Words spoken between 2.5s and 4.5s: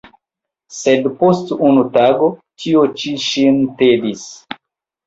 tio ĉi ŝin tedis.